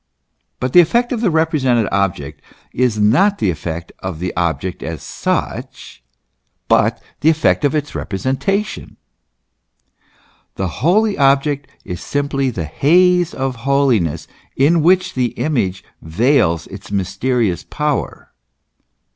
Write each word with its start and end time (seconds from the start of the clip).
But 0.59 0.73
the 0.73 0.79
effect 0.79 1.11
of 1.11 1.21
the 1.21 1.29
represented 1.29 1.87
object 1.91 2.41
is 2.73 2.97
not 2.97 3.37
the 3.37 3.51
effect 3.51 3.91
of 3.99 4.17
the 4.17 4.35
object 4.35 4.81
as 4.81 5.03
such, 5.03 6.03
but 6.67 6.99
the 7.19 7.29
effect 7.29 7.63
of 7.63 7.73
the 7.73 7.91
representation. 7.93 8.97
The 10.55 10.67
holy 10.81 11.19
object 11.19 11.67
is 11.85 12.01
simply 12.01 12.49
the 12.49 12.65
haze 12.65 13.31
of 13.31 13.57
holiness 13.57 14.27
in 14.55 14.81
which 14.81 15.13
the 15.13 15.33
image 15.37 15.83
veils 16.01 16.65
its 16.65 16.91
mysterious 16.91 17.63
power. 17.63 18.31